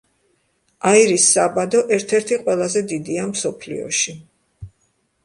[0.91, 4.17] აირის საბადო ერთ-ერთი ყველაზე დიდია მსოფლიოში.